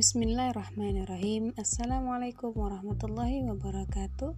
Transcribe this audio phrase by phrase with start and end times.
[0.00, 1.52] Bismillahirrahmanirrahim.
[1.60, 4.32] Assalamualaikum warahmatullahi wabarakatuh.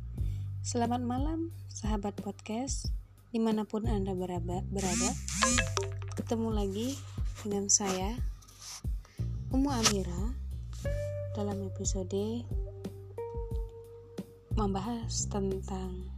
[0.59, 2.91] Selamat malam sahabat podcast
[3.31, 5.11] Di mana pun anda berada, berada.
[6.19, 6.99] Ketemu lagi
[7.47, 8.11] dengan saya
[9.55, 10.35] Umu Amira
[11.39, 12.43] Dalam episode
[14.59, 16.11] Membahas tentang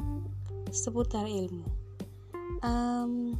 [0.73, 1.69] Seputar ilmu.
[2.65, 3.37] Um,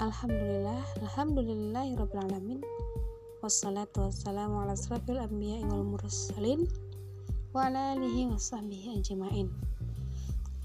[0.00, 2.64] Alhamdulillah Alhamdulillahirrahmanirrahim
[3.40, 6.68] wassalatu wassalamu ala asrafil anbiya wal mursalin
[7.56, 9.48] wa ala alihi wa ajma'in.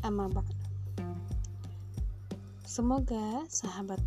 [0.04, 0.52] Amma ba'd.
[2.68, 4.04] Semoga sahabat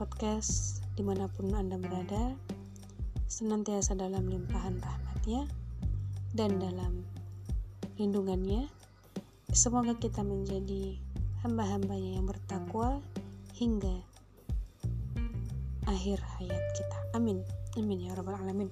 [0.00, 2.32] podcast di mana pun anda berada
[3.28, 5.44] senantiasa dalam limpahan rahmatnya
[6.32, 7.04] dan dalam
[8.00, 8.72] lindungannya.
[9.52, 10.96] Semoga kita menjadi
[11.44, 13.04] hamba-hambanya yang bertakwa
[13.52, 14.00] hingga
[15.90, 16.98] akhir hayat kita.
[17.18, 17.42] Amin.
[17.74, 18.70] Amin ya rabbal alamin.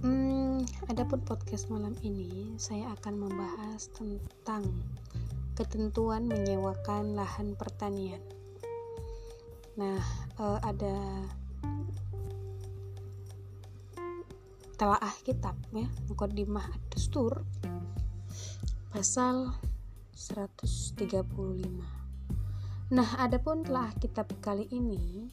[0.00, 4.64] Hmm, adapun podcast malam ini saya akan membahas tentang
[5.56, 8.20] ketentuan menyewakan lahan pertanian.
[9.76, 10.00] Nah,
[10.40, 11.24] uh, ada
[14.76, 17.44] telaah kitab ya, Mukaddimah Ad-Dustur
[18.92, 19.56] pasal
[20.12, 22.03] 135
[22.92, 25.32] Nah, adapun telah kitab kali ini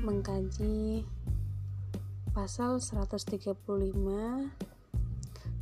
[0.00, 1.04] mengkaji
[2.32, 3.52] pasal 135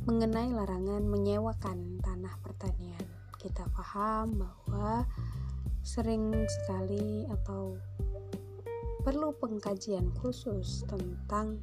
[0.07, 3.03] mengenai larangan menyewakan tanah pertanian.
[3.35, 5.03] Kita paham bahwa
[5.83, 7.75] sering sekali atau
[9.03, 11.59] perlu pengkajian khusus tentang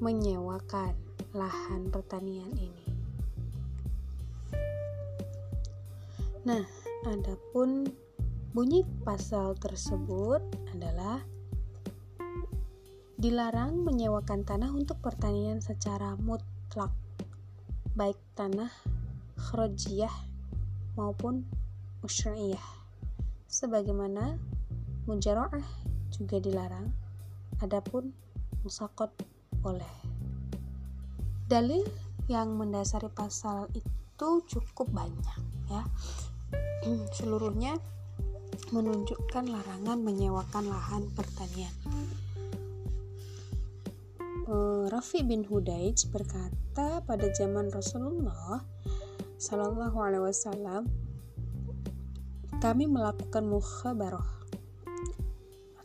[0.00, 0.96] menyewakan
[1.36, 2.88] lahan pertanian ini.
[6.48, 6.64] Nah,
[7.04, 7.84] adapun
[8.50, 10.42] Bunyi pasal tersebut
[10.74, 11.22] adalah
[13.14, 16.90] dilarang menyewakan tanah untuk pertanian secara mutlak,
[17.94, 18.74] baik tanah
[19.38, 20.10] khrojiyah
[20.98, 21.46] maupun
[22.02, 22.66] usyriyah.
[23.46, 24.34] Sebagaimana
[25.06, 25.66] mujaro'ah
[26.10, 26.90] juga dilarang,
[27.62, 28.10] adapun
[28.66, 29.14] musakot
[29.62, 29.94] boleh.
[31.46, 31.86] Dalil
[32.26, 35.38] yang mendasari pasal itu cukup banyak
[35.70, 35.86] ya.
[37.14, 37.78] Seluruhnya
[38.70, 41.74] menunjukkan larangan menyewakan lahan pertanian.
[44.50, 48.66] Eh, Rafi bin Hudaij berkata pada zaman Rasulullah
[49.38, 50.90] Shallallahu Alaihi Wasallam
[52.58, 54.26] kami melakukan mukhabaroh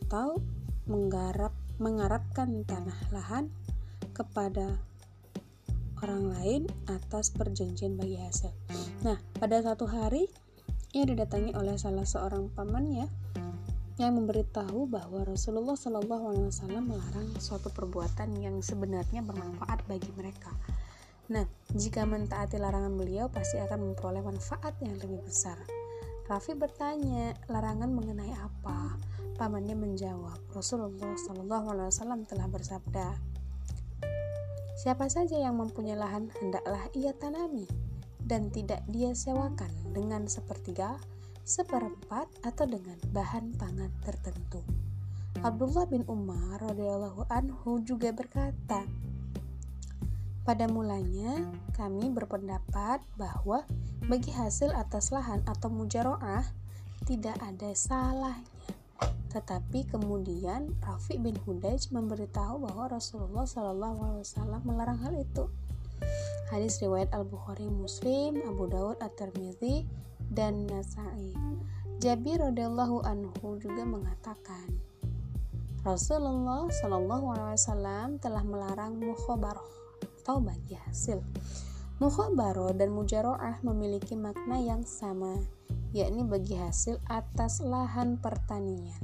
[0.02, 0.42] atau
[0.90, 3.54] menggarap mengarapkan tanah lahan
[4.16, 4.80] kepada
[6.02, 8.52] orang lain atas perjanjian bagi hasil.
[9.04, 10.28] Nah, pada satu hari
[10.96, 13.04] ia didatangi oleh salah seorang pamannya
[14.00, 20.48] yang memberitahu bahwa Rasulullah Wasallam melarang suatu perbuatan yang sebenarnya bermanfaat bagi mereka.
[21.28, 21.44] Nah,
[21.76, 25.60] jika mentaati larangan beliau pasti akan memperoleh manfaat yang lebih besar.
[26.32, 28.96] Rafi bertanya, larangan mengenai apa?
[29.36, 33.36] Pamannya menjawab, Rasulullah Wasallam telah bersabda,
[34.80, 37.85] Siapa saja yang mempunyai lahan hendaklah ia tanami
[38.26, 40.98] dan tidak dia sewakan dengan sepertiga,
[41.46, 44.60] seperempat, atau dengan bahan pangan tertentu.
[45.46, 48.82] Abdullah bin Umar radhiyallahu anhu juga berkata,
[50.46, 51.42] pada mulanya
[51.74, 53.66] kami berpendapat bahwa
[54.06, 56.46] bagi hasil atas lahan atau mujaroah
[57.02, 58.46] tidak ada salahnya.
[59.34, 65.44] Tetapi kemudian Rafi bin Hudaij memberitahu bahwa Rasulullah Shallallahu Alaihi Wasallam melarang hal itu.
[66.52, 69.82] Hadis riwayat Al-Bukhari Muslim, Abu Daud At-Tirmidzi
[70.30, 71.34] dan Nasai.
[71.98, 74.68] Jabir radhiyallahu anhu juga mengatakan,
[75.86, 79.70] Rasulullah Shallallahu alaihi wasallam telah melarang mukhabaroh
[80.22, 81.22] atau bagi hasil.
[82.02, 85.38] Mukhabaroh dan mujaroah memiliki makna yang sama,
[85.94, 89.00] yakni bagi hasil atas lahan pertanian.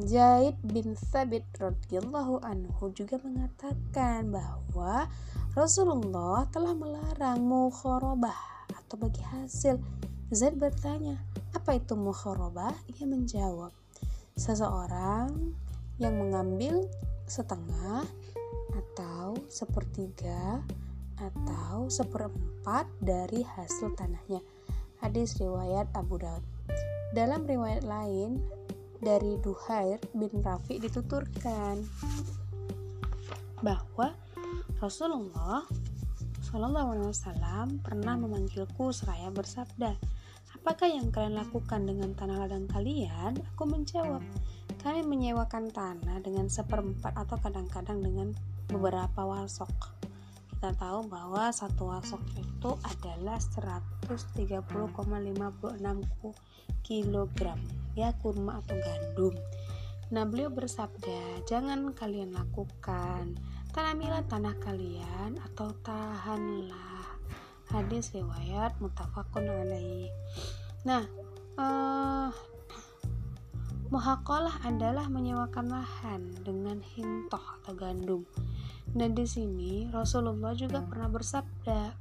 [0.00, 5.04] Zaid bin Thabit radhiyallahu anhu juga mengatakan bahwa
[5.52, 9.76] Rasulullah telah melarang mukharabah atau bagi hasil.
[10.32, 11.20] Zaid bertanya,
[11.52, 12.72] apa itu mukharabah?
[12.96, 13.74] Ia menjawab,
[14.40, 15.52] seseorang
[16.00, 16.88] yang mengambil
[17.28, 18.08] setengah
[18.72, 20.64] atau sepertiga
[21.20, 24.40] atau seperempat dari hasil tanahnya.
[25.04, 26.40] Hadis riwayat Abu Daud.
[27.12, 28.40] Dalam riwayat lain,
[29.00, 31.84] dari Duhair bin Rafi dituturkan
[33.64, 34.12] bahwa
[34.80, 35.64] Rasulullah
[36.44, 39.96] Shallallahu Alaihi Wasallam pernah memanggilku seraya bersabda,
[40.56, 43.36] apakah yang kalian lakukan dengan tanah ladang kalian?
[43.54, 44.24] Aku menjawab,
[44.80, 48.32] kami menyewakan tanah dengan seperempat atau kadang-kadang dengan
[48.68, 50.00] beberapa wasok
[50.60, 54.60] kita tahu bahwa satu wasok itu adalah 130,56
[56.90, 57.54] kg
[57.94, 59.34] ya kurma atau gandum.
[60.10, 63.38] Nah beliau bersabda jangan kalian lakukan.
[63.70, 67.06] Tanamilah tanah kalian atau tahanlah.
[67.70, 70.10] Hadis riwayat mutafakun alaih.
[70.82, 71.06] Nah
[73.94, 78.26] muhakolah adalah menyewakan lahan dengan hintoh atau gandum.
[78.90, 81.94] Dan di sini Rasulullah juga pernah bersabda,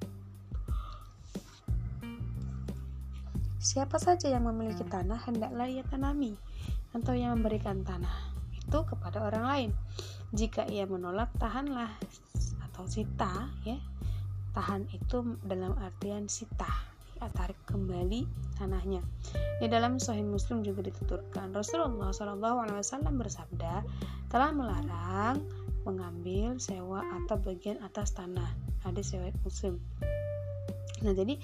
[3.60, 6.32] Siapa saja yang memiliki tanah hendaklah ia tanami
[6.96, 9.70] atau yang memberikan tanah itu kepada orang lain.
[10.32, 11.92] Jika ia menolak, tahanlah
[12.72, 13.76] atau sita ya.
[14.56, 16.72] Tahan itu dalam artian sita,
[17.20, 18.24] ya, tarik kembali
[18.56, 19.04] tanahnya.
[19.60, 23.84] Di dalam Sahih Muslim juga dituturkan Rasulullah SAW bersabda
[24.32, 25.44] telah melarang
[25.84, 28.48] mengambil, sewa atau bagian atas tanah.
[28.88, 29.84] Hadis riwayat Muslim.
[31.00, 31.40] Nah, jadi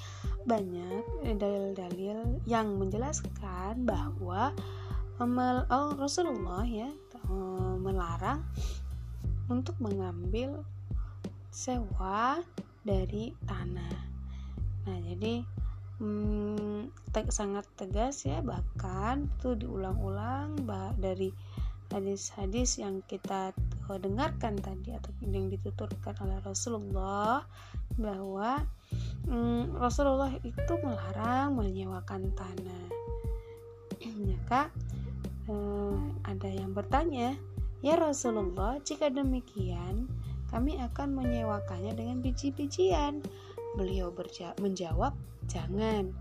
[0.46, 1.04] banyak
[1.42, 4.54] dalil-dalil yang menjelaskan bahwa
[5.20, 8.46] oh, Rasulullah ya eh, melarang
[9.50, 10.62] untuk mengambil
[11.50, 12.42] sewa
[12.86, 13.98] dari tanah.
[14.86, 15.42] Nah, jadi
[15.98, 20.68] hmm, te sangat tegas ya bahkan itu diulang-ulang
[21.00, 21.34] dari
[21.90, 23.56] hadis-hadis yang kita
[23.88, 27.46] dengarkan tadi atau yang dituturkan oleh Rasulullah
[27.96, 28.66] bahwa
[29.30, 32.86] um, Rasulullah itu melarang menyewakan tanah.
[34.30, 34.70] Maka
[35.50, 37.34] uh, ada yang bertanya,
[37.86, 40.10] "Ya Rasulullah, jika demikian,
[40.50, 43.26] kami akan menyewakannya dengan biji-bijian."
[43.76, 44.14] Beliau
[44.62, 45.14] menjawab,
[45.52, 46.14] "Jangan."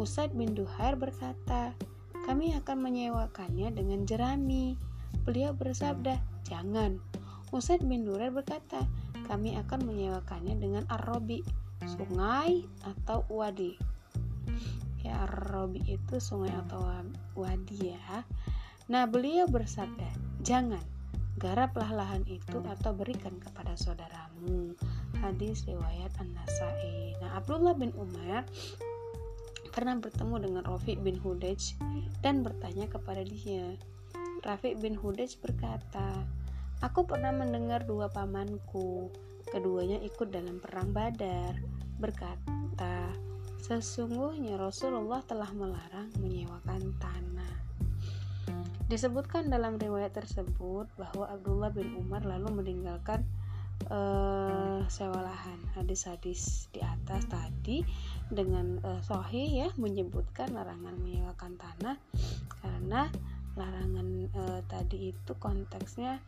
[0.00, 1.70] Usaid bin Duhair berkata,
[2.26, 4.74] "Kami akan menyewakannya dengan jerami."
[5.24, 6.96] Beliau bersabda, Jangan.
[7.52, 8.88] Usaid bin Durer berkata,
[9.28, 11.44] kami akan menyewakannya dengan arrobi,
[11.84, 13.78] sungai atau wadi.
[15.04, 16.82] Ya, arrobi itu sungai atau
[17.38, 18.26] wadi ya.
[18.88, 20.08] Nah, beliau bersabda,
[20.42, 20.82] jangan
[21.38, 24.74] garaplah lahan itu atau berikan kepada saudaramu.
[25.22, 27.14] Hadis riwayat An-Nasai.
[27.22, 28.48] Nah, Abdullah bin Umar
[29.70, 31.78] pernah bertemu dengan Rafi bin Hudaj
[32.18, 33.78] dan bertanya kepada dia,
[34.42, 36.26] Rafiq bin Hudaj berkata,
[36.82, 39.10] Aku pernah mendengar dua pamanku,
[39.48, 41.56] keduanya ikut dalam perang badar,
[41.98, 43.12] berkata,
[43.58, 47.54] Sesungguhnya Rasulullah telah melarang menyewakan tanah.
[48.88, 53.26] Disebutkan dalam riwayat tersebut bahwa Abdullah bin Umar lalu meninggalkan
[53.92, 55.60] uh, sewa lahan.
[55.76, 57.84] Hadis-hadis di atas tadi
[58.32, 61.96] dengan uh, sahih ya menyebutkan larangan menyewakan tanah
[62.64, 63.12] karena
[63.58, 66.22] larangan e, tadi itu konteksnya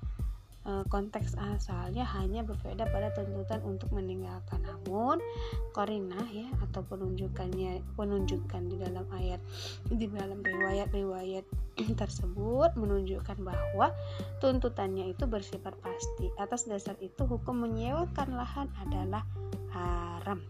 [0.64, 5.16] konteks asalnya hanya berbeda pada tuntutan untuk meninggalkan namun
[5.72, 9.40] korinah ya atau penunjukannya penunjukan di dalam ayat
[9.88, 11.44] di dalam riwayat-riwayat
[12.00, 13.88] tersebut menunjukkan bahwa
[14.44, 16.28] tuntutannya itu bersifat pasti.
[16.36, 19.24] Atas dasar itu hukum menyewakan lahan adalah
[19.72, 20.44] haram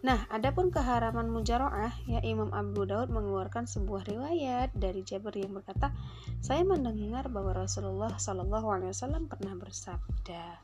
[0.00, 5.92] Nah, adapun keharaman mujaroah, ya Imam Abu Daud mengeluarkan sebuah riwayat dari Jabir yang berkata,
[6.40, 10.56] saya mendengar bahwa Rasulullah Shallallahu Alaihi Wasallam pernah bersabda,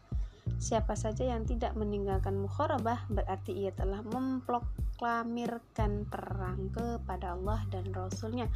[0.57, 8.49] siapa saja yang tidak meninggalkan mukharabah berarti ia telah memproklamirkan perang kepada Allah dan Rasulnya.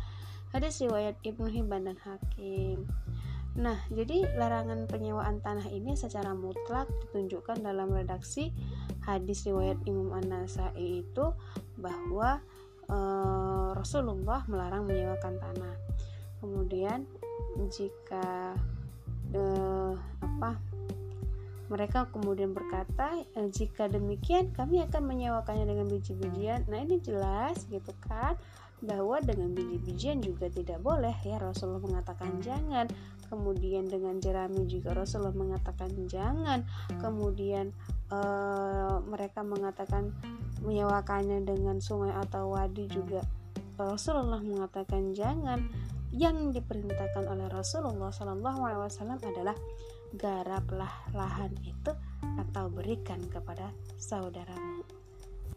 [0.48, 2.88] Hadis riwayat Ibnu Hibban dan Hakim.
[3.58, 8.54] Nah, jadi larangan penyewaan tanah ini secara mutlak ditunjukkan dalam redaksi
[9.02, 11.34] hadis riwayat Imam An-Nasai itu
[11.74, 12.38] bahwa
[12.86, 12.98] e,
[13.74, 15.74] Rasulullah melarang menyewakan tanah.
[16.38, 17.10] Kemudian
[17.74, 18.54] jika
[19.34, 19.42] e,
[20.22, 20.62] apa
[21.66, 26.70] mereka kemudian berkata e, jika demikian kami akan menyewakannya dengan biji-bijian.
[26.70, 28.38] Nah, ini jelas gitu kan
[28.80, 32.88] bahwa dengan biji-bijian juga tidak boleh ya Rasulullah mengatakan jangan
[33.30, 36.66] kemudian dengan jerami juga Rasulullah mengatakan jangan.
[36.98, 37.70] Kemudian
[38.10, 40.10] uh, mereka mengatakan
[40.60, 43.22] menyewakannya dengan sungai atau wadi juga
[43.78, 45.70] Rasulullah mengatakan jangan.
[46.10, 49.54] Yang diperintahkan oleh Rasulullah Shallallahu Alaihi adalah
[50.10, 51.94] garaplah lahan itu
[52.34, 54.82] atau berikan kepada saudaramu.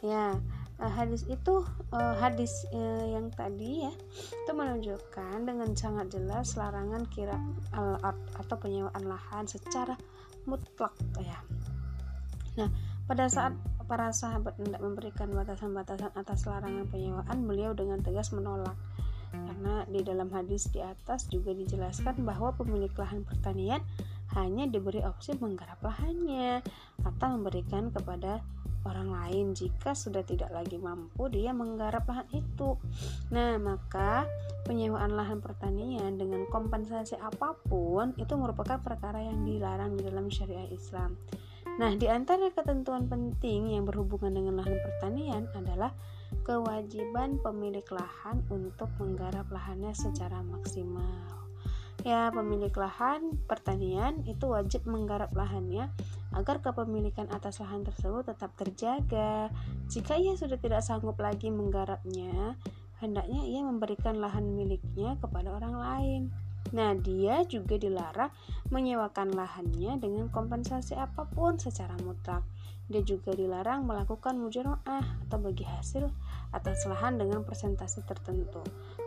[0.06, 0.38] Ya
[0.80, 7.06] uh, hadis itu uh, hadis uh, yang tadi ya itu menunjukkan dengan sangat jelas larangan
[7.10, 7.38] kira
[7.74, 8.00] al
[8.38, 9.98] atau penyewaan lahan secara
[10.50, 11.40] mutlak ya.
[12.54, 12.70] Nah,
[13.10, 18.76] pada saat para sahabat tidak memberikan batasan-batasan atas larangan penyewaan, beliau dengan tegas menolak.
[19.34, 23.82] karena di dalam hadis di atas juga dijelaskan bahwa pemilik lahan pertanian
[24.38, 26.62] hanya diberi opsi menggarap lahannya
[27.02, 28.46] atau memberikan kepada
[28.84, 32.76] orang lain jika sudah tidak lagi mampu dia menggarap lahan itu.
[33.32, 34.28] Nah, maka
[34.68, 40.68] penyewaan lahan pertanian dengan kompensasi apa pun itu merupakan perkara yang dilarang di dalam syariah
[40.72, 41.16] Islam.
[41.80, 45.96] Nah, di antara ketentuan penting yang berhubungan dengan lahan pertanian adalah
[46.44, 51.44] kewajiban pemilik lahan untuk menggarap lahannya secara maksimal
[52.04, 55.88] ya pemilik lahan pertanian itu wajib menggarap lahannya
[56.34, 59.54] agar kepemilikan atas lahan tersebut tetap terjaga.
[59.90, 62.58] Jika ia sudah tidak sanggup lagi menggarapnya,
[63.00, 66.22] hendaknya ia memberikan lahan miliknya kepada orang lain.
[66.74, 68.34] Nah, dia juga dilarang
[68.74, 72.42] menyewakan lahannya dengan kompensasi apa pun secara mutlak.
[72.90, 76.10] Dia juga dilarang melakukan mujaroah atau bagi hasil
[76.52, 78.60] atas lahan dengan persentase tertentu.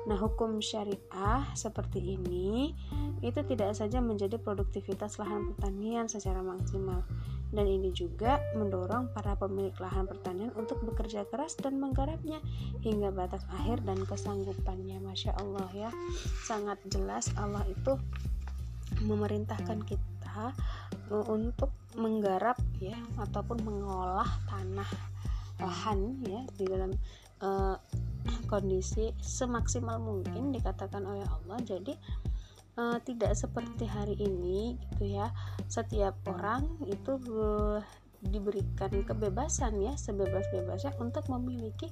[0.07, 2.71] Nah, hukum syariah seperti ini
[3.27, 7.03] itu tidak saja menjadi produktivitas lahan pertanian secara maksimal,
[7.51, 12.39] dan ini juga mendorong para pemilik lahan pertanian untuk bekerja keras dan menggarapnya
[12.87, 15.03] hingga batas akhir dan kesanggupannya.
[15.03, 15.91] Masya Allah ya,
[16.47, 17.99] sangat jelas Allah itu
[19.03, 20.55] memerintahkan kita
[21.11, 24.91] untuk menggarap ya ataupun mengolah tanah
[25.59, 26.93] lahan ya di dalam
[27.41, 27.75] uh,
[28.47, 31.59] kondisi semaksimal mungkin dikatakan oleh Allah.
[31.63, 31.95] Jadi
[32.79, 35.33] uh, tidak seperti hari ini gitu ya.
[35.67, 37.81] Setiap orang itu uh,
[38.25, 41.91] diberikan kebebasan ya sebebas-bebasnya untuk memiliki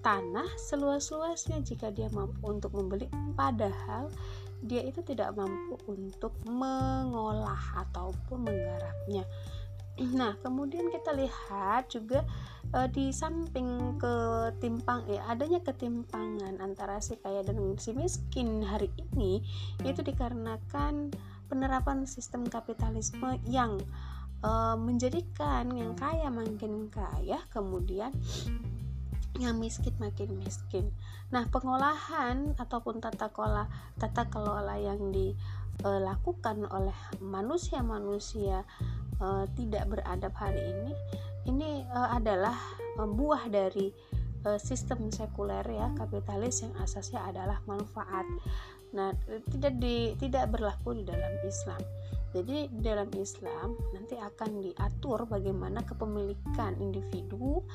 [0.00, 1.60] tanah seluas-luasnya.
[1.62, 3.06] Jika dia mampu untuk membeli
[3.36, 4.08] padahal
[4.60, 9.24] dia itu tidak mampu untuk mengolah ataupun menggarapnya.
[10.00, 12.24] Nah, kemudian kita lihat juga
[12.72, 19.44] e, di samping ketimpang ya adanya ketimpangan antara si kaya dan si miskin hari ini
[19.84, 21.12] itu dikarenakan
[21.52, 23.76] penerapan sistem kapitalisme yang
[24.40, 28.16] e, menjadikan yang kaya makin kaya, kemudian
[29.36, 30.92] yang miskin makin miskin.
[31.28, 33.68] Nah, pengolahan ataupun tata kelola
[34.00, 38.68] tata kelola yang dilakukan oleh manusia-manusia
[39.20, 40.92] uh, tidak beradab hari ini
[41.48, 42.56] ini uh, adalah
[42.98, 43.92] uh, buah dari
[44.44, 48.26] uh, sistem sekuler ya kapitalis yang asasnya adalah manfaat.
[48.90, 49.14] Nah,
[49.54, 51.78] tidak di tidak berlaku di dalam Islam.
[52.30, 57.66] Jadi di dalam Islam nanti akan diatur bagaimana kepemilikan individu,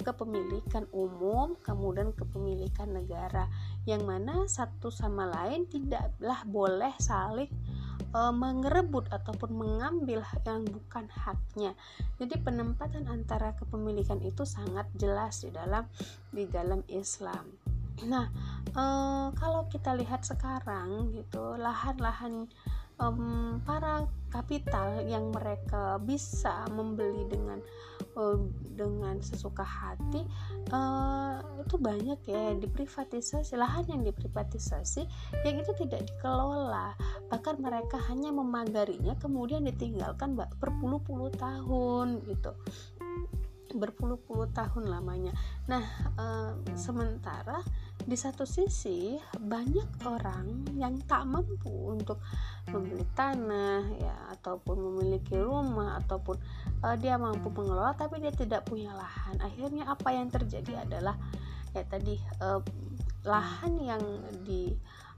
[0.00, 3.44] kepemilikan umum, kemudian kepemilikan negara
[3.84, 7.52] yang mana satu sama lain tidaklah boleh saling
[8.14, 11.74] e, mengerebut ataupun mengambil yang bukan haknya.
[12.22, 15.84] Jadi penempatan antara kepemilikan itu sangat jelas di dalam
[16.30, 17.44] di dalam Islam.
[18.06, 18.30] Nah,
[18.70, 18.84] e,
[19.34, 22.46] kalau kita lihat sekarang gitu lahan-lahan
[22.98, 27.58] um, para kapital yang mereka bisa membeli dengan
[28.18, 28.38] uh,
[28.74, 30.26] dengan sesuka hati
[30.74, 35.06] uh, itu banyak ya diprivatisasi lahan yang diprivatisasi
[35.46, 36.94] yang itu tidak dikelola
[37.34, 42.54] bahkan mereka hanya memagarinya kemudian ditinggalkan berpuluh-puluh tahun gitu
[43.74, 45.34] berpuluh-puluh tahun lamanya.
[45.66, 45.82] Nah,
[46.14, 46.26] e,
[46.78, 47.58] sementara
[48.06, 52.22] di satu sisi banyak orang yang tak mampu untuk
[52.70, 56.38] membeli tanah ya ataupun memiliki rumah ataupun
[56.86, 59.42] e, dia mampu mengelola tapi dia tidak punya lahan.
[59.42, 61.18] Akhirnya apa yang terjadi adalah
[61.74, 62.48] ya tadi e,
[63.26, 64.02] lahan yang
[64.46, 64.70] di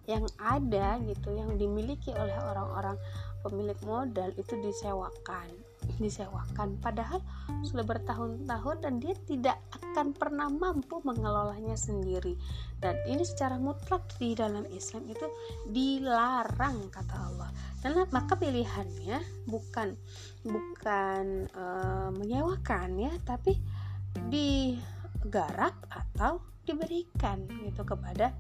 [0.06, 2.98] yang ada gitu yang dimiliki oleh orang-orang
[3.42, 5.50] pemilik modal itu disewakan
[5.98, 6.76] disewakan.
[6.82, 7.22] Padahal
[7.64, 12.36] sudah bertahun-tahun dan dia tidak akan pernah mampu mengelolanya sendiri.
[12.76, 15.26] Dan ini secara mutlak di dalam Islam itu
[15.70, 17.50] dilarang kata Allah.
[17.80, 19.94] Dan maka pilihannya bukan
[20.42, 21.64] bukan e,
[22.18, 23.56] menyewakan ya tapi
[24.28, 28.34] digarap atau diberikan gitu kepada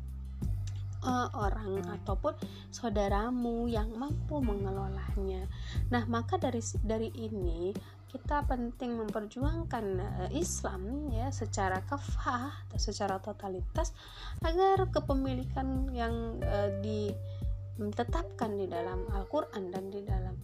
[1.06, 2.34] uh, orang ataupun
[2.74, 5.46] saudaramu yang mampu mengelolanya.
[5.94, 7.70] Nah, maka dari dari ini
[8.10, 13.94] kita penting memperjuangkan uh, Islam ya secara kafah atau secara totalitas
[14.42, 20.34] agar kepemilikan yang uh, ditetapkan di dalam Al-Qur'an dan di dalam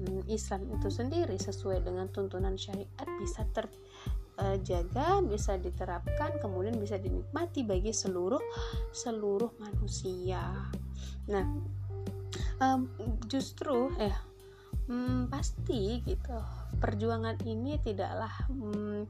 [0.00, 3.68] um, Islam itu sendiri sesuai dengan tuntunan syariat bisa ter
[4.40, 8.40] uh, jaga bisa diterapkan kemudian bisa dinikmati bagi seluruh
[8.90, 10.42] seluruh manusia
[11.24, 11.44] nah
[13.26, 14.14] justru eh
[14.88, 16.38] um, pasti gitu
[16.78, 19.08] perjuangan ini tidaklah um,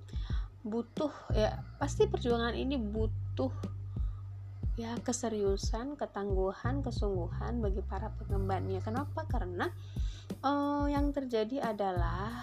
[0.65, 3.53] butuh ya pasti perjuangan ini butuh
[4.75, 8.83] ya keseriusan, ketangguhan, kesungguhan bagi para pengembannya.
[8.83, 9.23] Kenapa?
[9.31, 9.71] Karena
[10.43, 12.43] uh, yang terjadi adalah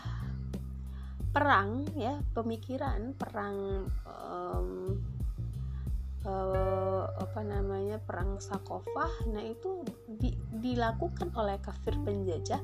[1.32, 5.00] perang ya, pemikiran perang um,
[6.28, 9.32] uh, apa namanya perang Sakofah.
[9.32, 12.62] Nah itu di, dilakukan oleh kafir penjajah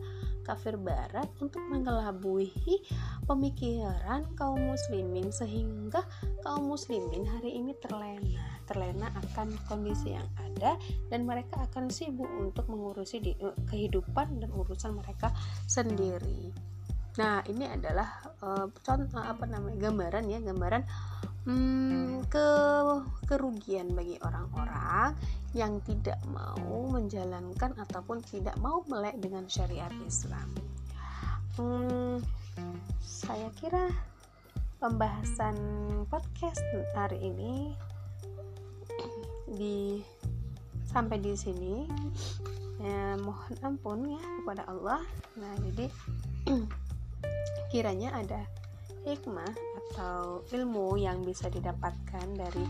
[0.47, 2.47] kafir barat untuk mengelabui
[3.27, 6.07] pemikiran kaum muslimin sehingga
[6.39, 10.79] kaum muslimin hari ini terlena terlena akan kondisi yang ada
[11.11, 15.35] dan mereka akan sibuk untuk mengurusi di, eh, kehidupan dan urusan mereka
[15.67, 16.51] sendiri.
[17.17, 20.83] Nah, ini adalah uh, contoh apa namanya gambaran ya, gambaran
[21.49, 22.47] hmm, ke
[23.25, 25.17] kerugian bagi orang-orang
[25.57, 30.45] yang tidak mau menjalankan ataupun tidak mau melek dengan syariat Islam.
[31.57, 32.21] Hmm,
[33.01, 33.89] saya kira
[34.77, 35.57] pembahasan
[36.05, 36.61] podcast
[36.93, 37.73] hari ini
[39.57, 40.05] di
[40.85, 41.89] sampai di sini
[42.77, 45.01] ya, mohon ampun ya kepada Allah.
[45.41, 45.89] Nah, jadi
[47.67, 48.47] kiranya ada
[49.03, 49.51] hikmah
[49.91, 52.65] atau ilmu yang bisa didapatkan dari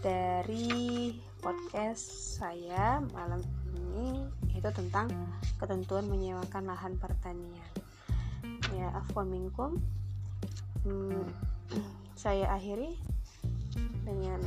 [0.00, 3.40] dari podcast saya malam
[3.72, 4.28] ini.
[4.52, 5.08] Itu tentang
[5.56, 7.72] ketentuan menyewakan lahan pertanian.
[8.76, 9.80] Ya afwan minkum.
[10.84, 11.24] Hmm,
[12.16, 12.96] saya akhiri
[14.04, 14.40] dengan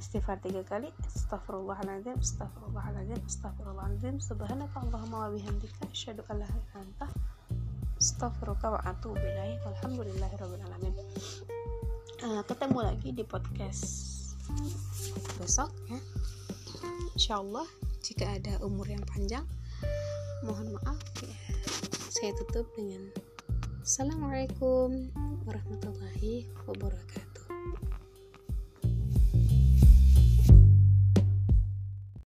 [0.00, 0.88] istighfar tiga kali.
[1.08, 7.06] Astagfirullahaladzim astagfirullahaladzim astagfirullahaladzim subhanaka allahumma wa bihamdika asyhadu an la ilaha anta
[8.00, 10.64] astaghfiruka wa atubu ilaik alhamdulillahirabbil
[12.24, 13.84] uh, ketemu lagi di podcast
[15.36, 16.00] besok ya.
[17.12, 17.68] Insyaallah
[18.00, 19.44] jika ada umur yang panjang
[20.48, 21.36] mohon maaf ya.
[22.08, 23.12] Saya tutup dengan
[23.84, 25.12] assalamualaikum
[25.44, 27.19] warahmatullahi wabarakatuh